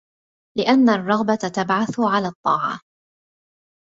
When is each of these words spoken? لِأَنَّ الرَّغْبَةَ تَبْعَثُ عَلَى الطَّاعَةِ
لِأَنَّ 0.57 0.89
الرَّغْبَةَ 0.89 1.35
تَبْعَثُ 1.35 1.99
عَلَى 1.99 2.27
الطَّاعَةِ 2.27 2.79